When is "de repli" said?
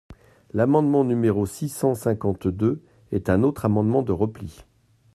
4.01-4.65